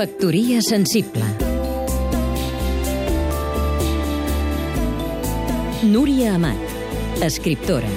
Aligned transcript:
Factoria 0.00 0.62
sensible 0.62 1.26
Núria 5.84 6.36
Amat, 6.38 6.62
escriptora 7.20 7.90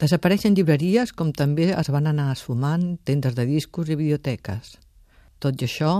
Desapareixen 0.00 0.54
llibreries 0.56 1.12
com 1.12 1.34
també 1.36 1.66
es 1.68 1.90
van 1.92 2.08
anar 2.08 2.30
esfumant 2.32 2.86
tendes 3.04 3.36
de 3.36 3.44
discos 3.50 3.90
i 3.92 3.98
biblioteques. 4.00 4.70
Tot 5.36 5.60
i 5.60 5.68
això, 5.68 5.90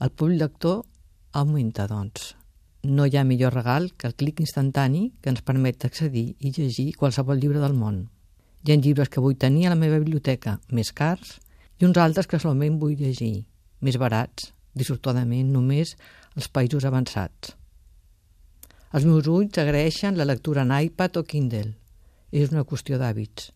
el 0.00 0.12
punt 0.16 0.38
lector 0.40 0.78
augmenta, 1.42 1.84
doncs. 1.92 2.30
No 2.88 3.04
hi 3.04 3.18
ha 3.20 3.26
millor 3.28 3.52
regal 3.52 3.90
que 3.98 4.08
el 4.08 4.16
clic 4.16 4.40
instantani 4.40 5.10
que 5.20 5.28
ens 5.34 5.44
permet 5.44 5.84
accedir 5.84 6.38
i 6.40 6.54
llegir 6.56 6.94
qualsevol 6.96 7.36
llibre 7.36 7.60
del 7.60 7.76
món. 7.76 8.06
Hi 8.64 8.72
ha 8.72 8.80
llibres 8.80 9.12
que 9.12 9.20
vull 9.20 9.36
tenir 9.36 9.66
a 9.66 9.74
la 9.74 9.80
meva 9.82 10.00
biblioteca, 10.00 10.56
més 10.72 10.94
cars, 10.96 11.36
i 11.78 11.86
uns 11.86 11.98
altres 12.02 12.26
que 12.26 12.40
solament 12.42 12.78
vull 12.82 12.96
llegir, 12.98 13.46
més 13.80 13.98
barats, 14.00 14.52
dissortadament 14.74 15.52
només 15.54 15.94
als 16.34 16.48
països 16.50 16.86
avançats. 16.88 17.54
Els 18.88 19.04
meus 19.04 19.28
ulls 19.28 19.58
agraeixen 19.60 20.16
la 20.16 20.24
lectura 20.24 20.64
en 20.64 20.72
iPad 20.72 21.20
o 21.20 21.24
Kindle. 21.28 21.74
És 22.32 22.50
una 22.52 22.64
qüestió 22.64 22.98
d'hàbits. 23.00 23.50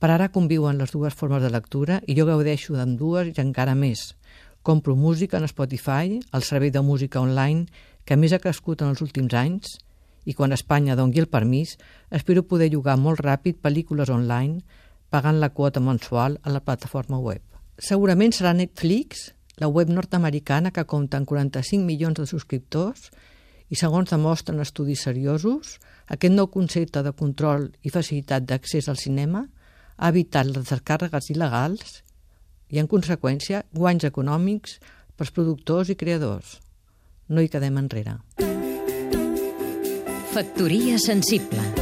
Per 0.00 0.08
ara 0.10 0.30
conviuen 0.32 0.80
les 0.80 0.90
dues 0.92 1.14
formes 1.14 1.42
de 1.44 1.50
lectura 1.52 2.00
i 2.08 2.16
jo 2.18 2.26
gaudeixo 2.26 2.74
d'ambdues 2.74 3.30
i 3.30 3.40
encara 3.40 3.76
més. 3.78 4.14
Compro 4.62 4.96
música 4.96 5.38
en 5.38 5.46
Spotify, 5.48 6.18
el 6.32 6.42
servei 6.42 6.72
de 6.74 6.82
música 6.82 7.20
online 7.20 7.66
que 8.04 8.16
més 8.16 8.32
ha 8.32 8.40
crescut 8.42 8.82
en 8.82 8.90
els 8.94 9.04
últims 9.04 9.34
anys, 9.38 9.76
i 10.24 10.34
quan 10.34 10.54
Espanya 10.54 10.96
dongui 10.98 11.22
el 11.22 11.30
permís, 11.30 11.76
espero 12.10 12.46
poder 12.46 12.70
llogar 12.72 12.98
molt 12.98 13.22
ràpid 13.22 13.60
pel·lícules 13.62 14.10
online 14.10 14.62
pagant 15.10 15.40
la 15.40 15.52
quota 15.52 15.80
mensual 15.80 16.38
a 16.42 16.50
la 16.50 16.64
plataforma 16.64 17.18
web. 17.18 17.51
Segurament 17.82 18.30
serà 18.30 18.52
Netflix, 18.54 19.32
la 19.58 19.66
web 19.66 19.88
nord-americana 19.90 20.70
que 20.70 20.84
compta 20.86 21.18
amb 21.18 21.26
45 21.26 21.82
milions 21.82 22.20
de 22.20 22.28
subscriptors 22.30 23.08
i 23.74 23.78
segons 23.78 24.12
demostren 24.12 24.62
estudis 24.62 25.02
seriosos, 25.02 25.80
aquest 26.06 26.36
nou 26.36 26.46
concepte 26.46 27.02
de 27.02 27.10
control 27.18 27.72
i 27.82 27.90
facilitat 27.90 28.46
d'accés 28.46 28.86
al 28.86 29.00
cinema 29.02 29.42
ha 29.98 30.12
evitat 30.14 30.46
les 30.46 30.70
descàrregues 30.70 31.32
il·legals 31.34 31.98
i, 32.70 32.78
en 32.78 32.86
conseqüència, 32.86 33.64
guanys 33.74 34.06
econòmics 34.06 34.78
pels 35.18 35.34
productors 35.34 35.90
i 35.90 35.98
creadors. 35.98 36.60
No 37.34 37.42
hi 37.42 37.50
quedem 37.50 37.82
enrere. 37.82 38.20
Factoria 40.32 41.02
sensible 41.02 41.81